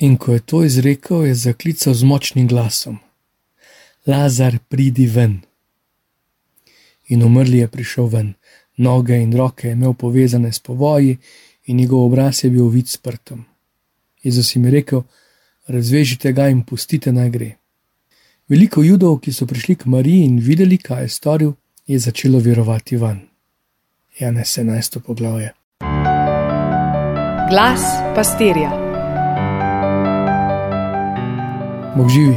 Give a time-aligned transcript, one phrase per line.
[0.00, 2.98] In ko je to izrekel, je zaklical z močnim glasom:
[4.06, 5.40] Lazar, pridi ven.
[7.08, 8.34] In umrli je prišel ven,
[8.76, 11.18] noge in roke je imel povezane s povoji,
[11.66, 13.44] in njegov obraz je bil vid s prtom.
[14.22, 15.02] Jezus jim je rekel:
[15.66, 17.50] Razvežite ga in pustite naj gre.
[18.48, 21.52] Veliko judov, ki so prišli k Mariji in videli, kaj je storil,
[21.86, 23.20] je začelo verovati van.
[24.18, 24.98] Janez 11.
[25.00, 25.52] poglavje.
[27.50, 28.79] Glas pastirja.
[31.96, 32.36] Bog živi.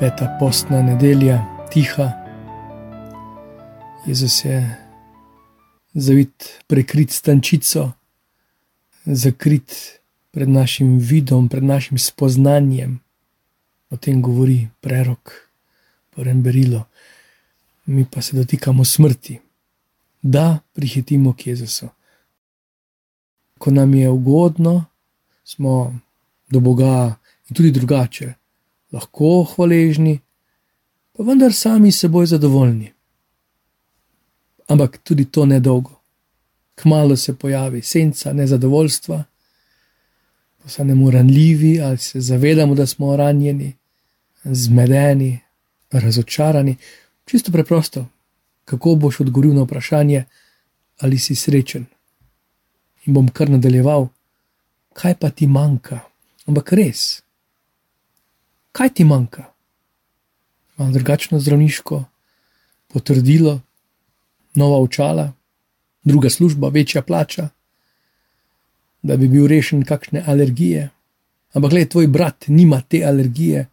[0.00, 2.12] Peta postna nedelja, tiha.
[4.06, 4.76] Jezus je
[5.94, 7.90] zavit prekrit stančico,
[9.04, 13.00] zakrit pred našim vidom, pred našim spoznanjem.
[13.90, 15.32] O tem govori prerok,
[16.14, 16.84] porem berilo,
[17.86, 19.40] mi pa se dotikamo smrti,
[20.22, 21.88] da prihitimo k Jezusu.
[23.58, 24.84] Ko nam je ugodno,
[25.44, 26.00] smo
[26.48, 27.14] do Boga
[27.48, 28.32] in tudi drugače,
[28.92, 30.18] lahko hvaležni,
[31.12, 32.92] pa vendar sami seboj zadovoljni.
[34.68, 36.00] Ampak tudi to ne dolgo.
[36.74, 39.24] Kmalo se pojavi senca nezadovoljstva,
[40.62, 43.76] postanemo ranljivi ali se zavedamo, da smo ranjeni,
[44.44, 45.38] zmedeni,
[45.90, 46.76] razočarani.
[47.24, 48.06] Čisto preprosto,
[48.64, 50.24] kako boš odgovoril na vprašanje,
[50.98, 51.86] ali si srečen.
[53.04, 54.08] In bom kar nadaljeval,
[54.92, 56.00] kaj pa ti manjka,
[56.46, 57.22] ampak res,
[58.76, 59.44] kaj ti manjka?
[60.76, 62.04] Malo drugačno zdravniško
[62.92, 63.60] potrdilo,
[64.54, 65.32] nova očala,
[66.04, 67.48] druga služba, večja plača,
[69.02, 70.90] da bi bil rešen kakšne alergije.
[71.52, 73.66] Ampak, gledaj, tvoj brat nima te alergije,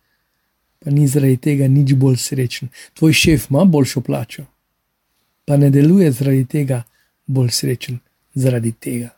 [0.79, 2.69] pa ni zaradi tega nič bolj srečen.
[2.93, 4.45] Tvoj šef ima boljšo plačo,
[5.45, 6.83] pa ne deluje zaradi tega
[7.25, 7.99] bolj srečen.
[8.33, 9.09] Zaradi tega.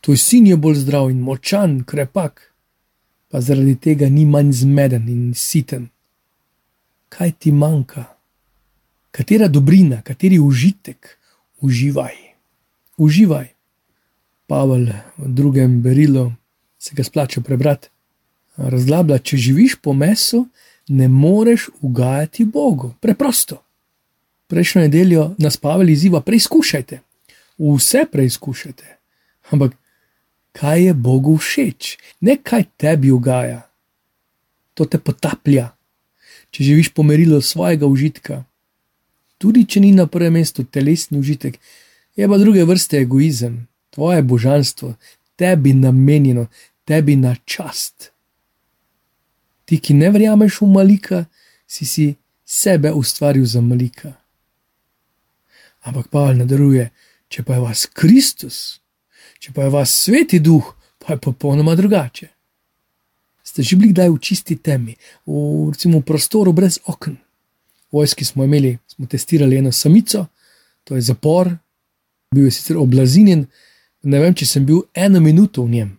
[0.00, 2.53] Tvoj sin je bolj zdrav in močan, krepak,
[3.34, 5.88] pa zaradi tega ni manj zmeden in siten.
[7.10, 8.04] Kaj ti manjka?
[9.10, 11.08] Katera dobrina, kateri užitek
[11.60, 12.14] uživaj?
[12.96, 13.48] Uživaj.
[14.46, 14.86] Pavel
[15.18, 16.28] v drugem berilu
[16.78, 17.90] se ga splača prebrati.
[18.56, 20.46] Razglabla, če živiš po mesu,
[20.88, 22.94] ne moreš ugajati Bogu.
[23.00, 23.64] Preprosto.
[24.46, 27.00] Prejšnjo nedeljo nas Pavel izziva: preizkušajte,
[27.58, 28.96] vse preizkušajte.
[29.50, 29.74] Ampak
[30.54, 33.66] kaj je Bogu všeč, ne kaj tebi ugaja,
[34.74, 35.72] to te potaplja.
[36.54, 38.44] Če živiš po merilu svojega užitka,
[39.42, 41.58] tudi če ni na prvem mestu telesni užitek,
[42.14, 44.94] je pa druge vrste egoizem, tvoje božanstvo,
[45.34, 46.46] tebi namenjeno,
[46.86, 48.12] tebi na čast.
[49.66, 51.24] Ti, ki ne verjameš v malika,
[51.66, 52.06] si si
[52.46, 54.14] sebe ustvaril za malika.
[55.82, 56.90] Ampak Pavel nadaljuje,
[57.28, 58.83] če pa je vas Kristus,
[59.44, 60.64] če pa je vas sveti duh,
[60.98, 62.30] pa je popolnoma drugače.
[63.44, 64.96] Ste že bili kdaj v čisti temi,
[65.28, 67.18] v, recimo, v prostoru brez okn?
[67.92, 70.26] V vojski smo imeli, smo testirali eno samico,
[70.84, 71.52] to je zapor,
[72.32, 73.44] bil je sicer oblazinjen,
[74.08, 75.90] ne vem, če sem bil eno minuto v njem,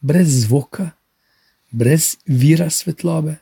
[0.00, 0.94] brez zvoka,
[1.68, 3.36] brez vira svetlobe,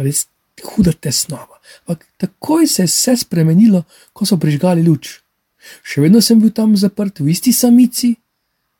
[0.00, 0.24] res
[0.64, 1.60] huda tesnova.
[1.84, 3.84] Ampak takoj se je vse spremenilo,
[4.16, 5.20] ko so prižgali luč.
[5.82, 8.14] Še vedno sem bil tam zaprt v isti samici,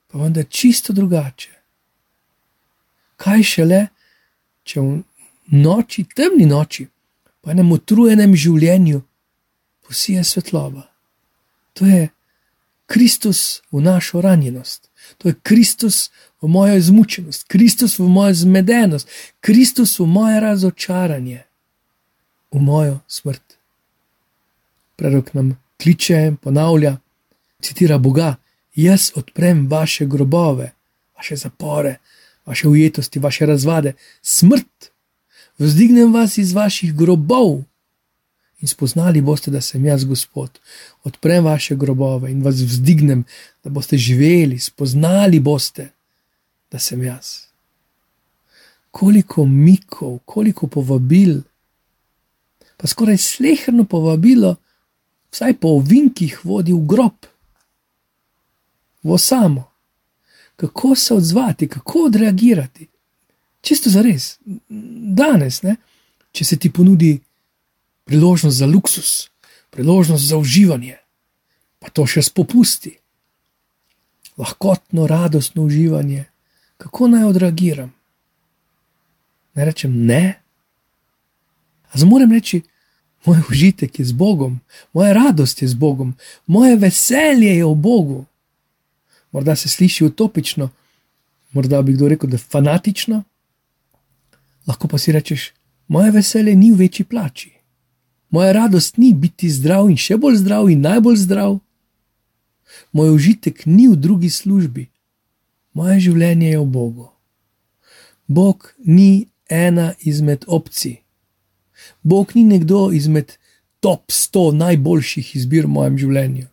[0.06, 1.52] pa vendar čisto drugače.
[3.16, 3.80] Kaj šele,
[4.66, 4.90] če v
[5.56, 6.86] noči, temni noči,
[7.40, 9.02] pa enem utrujenem življenju,
[9.86, 10.86] posije svetloba.
[11.78, 12.08] To je
[12.86, 16.10] Kristus v našo ranjenost, to je Kristus
[16.42, 19.08] v mojo izmučenost, Kristus v mojo zmedenost,
[19.40, 21.44] Kristus v moje razočaranje,
[22.50, 23.42] v mojo smrt.
[24.96, 26.96] Prerok nam kliče in ponavlja,
[27.62, 28.34] citira Boga:
[28.74, 30.72] Jaz odprem vaše grobove,
[31.16, 31.98] vaše zapore,
[32.46, 33.92] vaše ujetosti, vaše razvade,
[34.22, 34.90] smrt,
[35.58, 37.62] vzdignem vas iz vaših grobov.
[38.60, 40.58] In spoznali boste, da sem jaz Gospod.
[41.04, 43.24] Odprem vaše grobove in vas vzdignem,
[43.64, 45.90] da boste živeli, spoznali boste,
[46.72, 47.46] da sem jaz.
[48.90, 51.40] Koliko mikov, koliko povabil,
[52.76, 54.56] pa skoraj slehrno povabilo,
[55.36, 57.26] vsaj po ovinkih vodi v grob,
[59.04, 59.68] v samo.
[60.56, 62.88] Kako se odzvati, kako odreagirati?
[63.60, 64.38] Čisto za res,
[65.12, 65.76] danes, ne?
[66.32, 67.18] če se ti ponudi
[68.08, 69.28] priložnost za luksus,
[69.70, 70.96] priložnost za uživanje,
[71.78, 72.94] pa to še spopusti.
[74.40, 76.24] Lahkotno, radostno uživanje,
[76.80, 77.92] kako naj odreagiram?
[79.56, 80.40] Ne rečem ne.
[81.92, 82.62] Zmorem reči,
[83.26, 84.60] moj užitek je z Bogom,
[84.92, 86.14] moja radost je z Bogom,
[86.46, 88.24] moje veselje je v Bogu.
[89.32, 90.70] Morda se sliši utopično,
[91.52, 93.22] morda bi kdo rekel, da je fanatično,
[94.66, 95.52] lahko pa si rečeš,
[95.88, 97.52] moje veselje ni v večji plači.
[98.30, 101.58] Moja radost ni biti zdrav in še bolj zdrav in najbolj zdrav.
[102.92, 104.88] Moj užitek ni v drugi službi,
[105.72, 107.08] moje življenje je v Bogu.
[108.26, 111.05] Bog ni ena izmed opcij.
[112.06, 113.32] Bog ni nekdo izmed
[113.80, 116.46] top 100 najboljših izbir v mojem življenju.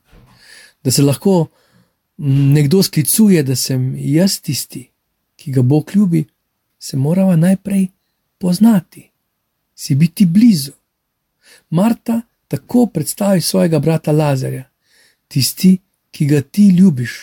[0.84, 1.48] Da se lahko
[2.18, 4.88] nekdo sklicuje, da sem jaz tisti,
[5.38, 6.24] ki ga Bog ljubi,
[6.80, 7.86] se moramo najprej
[8.42, 9.06] poznati,
[9.76, 10.74] si biti blizu.
[11.70, 14.66] Marta tako predstavi svojega brata Lazarja,
[15.28, 15.78] tisti,
[16.12, 17.14] ki ga ti ljubiš,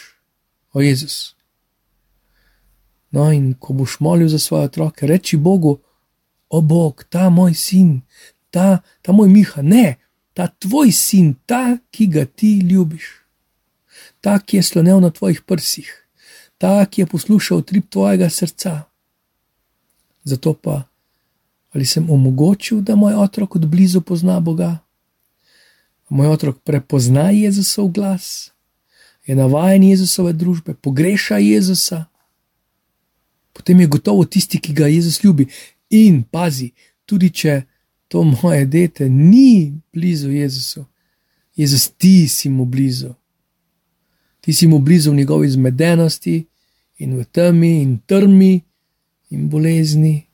[0.73, 1.35] o Jezus.
[3.11, 5.81] No, in ko boš molil za svoje otroke, reči Bogu,
[6.51, 8.03] o Bog, ta moj sin,
[8.51, 9.97] ta, ta moj Miha, ne,
[10.35, 13.07] ta tvoj sin, ta, ki ga ti ljubiš,
[14.21, 15.89] ta, ki je slonil na tvojih prsih,
[16.59, 18.83] ta, ki je poslušal trip tvojega srca.
[20.25, 20.83] Zato pa,
[21.73, 24.79] ali sem omogočil, da moj otrok od blizu pozna Boga?
[26.11, 28.51] Moj otrok prepozna Jezusov glas,
[29.27, 32.05] je navaden Jezusove družbe, pogreša Jezusa,
[33.53, 35.47] potem je gotovo tisti, ki ga Jezus ljubi.
[35.91, 36.71] In pazi,
[37.05, 37.63] tudi če
[38.09, 40.85] to moje dete ni blizu Jezusu,
[41.57, 43.15] Jezus, ti si mu blizu.
[44.41, 46.47] Ti si mu blizu v njegovi zmedenosti
[46.99, 48.61] in v temi in trmi
[49.31, 50.27] in bolezni.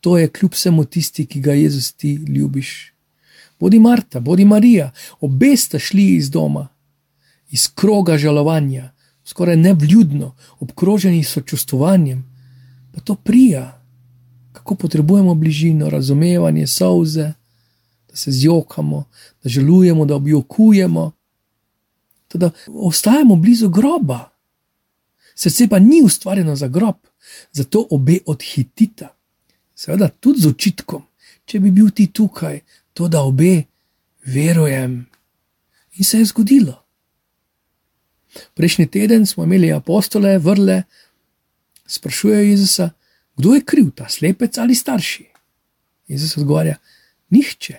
[0.00, 2.94] To je kljub vsemu tisti, ki ga Jezus ti ljubiš.
[3.60, 6.68] Bodi Marta, bodi Marija, obe sta šli iz doma,
[7.50, 8.92] iz kroga žalovanja,
[9.24, 12.24] skoraj nevljudno, obkroženi s sočustovanjem,
[12.94, 13.79] pa to prija,
[14.60, 17.32] kako potrebujemo bližino, razumevanje, solze,
[18.08, 19.04] da se zjokamo,
[19.42, 21.12] da želujemo, da objokujemo,
[22.34, 24.28] da ostajamo blizu groba.
[25.34, 26.94] Srce pa ni ustvarjeno za grob,
[27.52, 29.08] zato obe odhitita.
[29.74, 31.02] Seveda tudi z očitkom,
[31.44, 32.60] če bi bil ti tukaj,
[32.92, 33.62] to da obe
[34.24, 35.06] verujem.
[35.96, 36.76] In se je zgodilo.
[38.54, 40.82] Prejšnji teden smo imeli apostole, vrle,
[41.86, 42.90] sprašujejo Jezusa,
[43.36, 45.24] kdo je kriv, ta slepec ali starši.
[46.08, 46.76] Jezus odgovarja:
[47.30, 47.76] Nihče,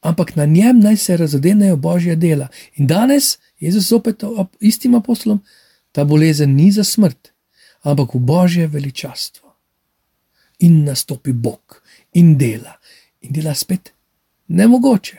[0.00, 2.48] ampak na njem naj se razodenejo božje dela.
[2.76, 4.22] In danes Jezus zopet
[4.60, 5.42] istim apostolom,
[5.92, 7.32] ta bolezen ni za smrt,
[7.82, 9.54] ampak v božje veličastvo.
[10.58, 11.82] In nastopi Bog
[12.12, 12.76] in dela,
[13.20, 13.92] in dela spet
[14.48, 15.18] nemogoče.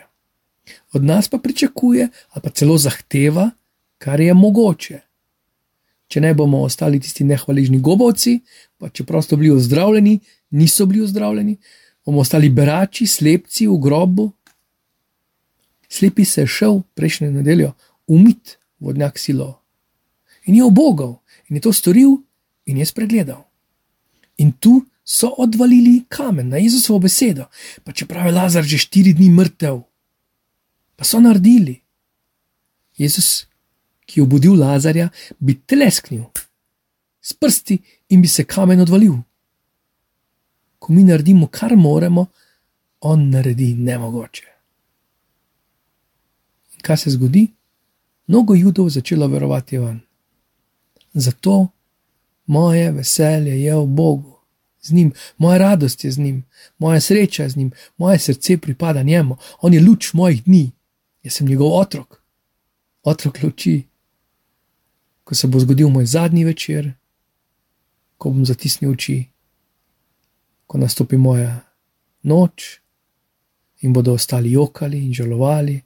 [0.92, 3.50] Od nas pa pričakuje, ali pa celo zahteva,
[3.98, 5.00] kar je mogoče.
[6.14, 8.36] Če ne bomo ostali tisti nehvaližni gobovci,
[8.78, 10.20] pa čeprav so bili ozdravljeni,
[10.54, 11.56] niso bili ozdravljeni,
[12.06, 14.28] bomo ostali berači, slepci v grobu.
[15.90, 17.72] Slepi se je šel prejšnjo nedeljo
[18.06, 19.64] umit vodnjak silo
[20.46, 21.16] in je obogal
[21.48, 22.20] in je to storil
[22.66, 23.42] in je spregledal.
[24.38, 27.50] In tu so odvalili kamen na Jezusovo besedo,
[27.82, 29.82] pa čeprav je Lazar že štiri dni mrtev,
[30.96, 31.80] pa so naredili.
[32.96, 33.46] Jezus
[34.06, 35.08] ki je obudil Lazarja,
[35.38, 36.24] bi tlesknil
[37.20, 37.78] s prsti
[38.08, 39.14] in bi se kamen odvalil.
[40.78, 42.26] Ko mi naredimo, kar moremo,
[43.00, 44.46] on naredi nemogoče.
[46.74, 47.46] In kaj se zgodi?
[48.26, 50.00] Mnogo judov začelo verovati van.
[51.14, 51.68] Zato
[52.46, 54.34] moje veselje je v Bogu,
[54.82, 56.44] z njim, moja radost je z njim,
[56.78, 60.70] moja sreča je z njim, moje srce pripada njemu, on je luč mojih dni,
[61.22, 62.20] jaz sem njegov otrok,
[63.02, 63.82] otrok luči
[65.24, 66.92] ko se bo zgodil moj zadnji večer,
[68.18, 69.24] ko bom zatisnil oči,
[70.66, 71.60] ko nastopi moja
[72.22, 72.80] noč
[73.80, 75.80] in bodo ostali jokali in žalovali,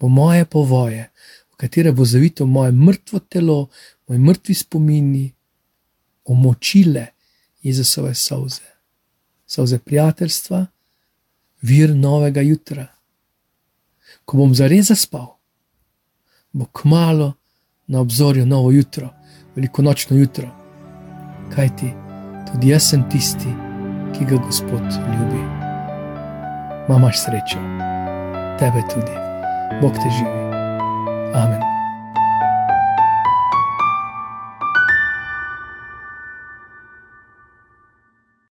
[0.00, 1.10] bo moje povoje,
[1.52, 3.68] v katere bo zavito moje mrtvo telo,
[4.08, 5.32] moj mrtvi spomini,
[6.24, 7.06] omočile
[7.62, 8.62] Jezusove solze,
[9.46, 10.66] solze prijateljstva,
[11.62, 12.86] vir novega jutra.
[14.24, 15.26] Ko bom zares zaspal,
[16.52, 17.32] bo kmalo
[17.88, 19.08] na obzorju novo jutro,
[19.56, 20.48] veliko nočno jutro.
[21.54, 21.92] Kaj ti,
[22.52, 23.54] tudi jaz sem tisti,
[24.18, 25.42] ki ga Gospod ljubi.
[26.88, 27.58] Mamaš srečo,
[28.58, 29.16] tebe tudi,
[29.80, 30.38] Bog te živi.
[31.34, 31.77] Amen.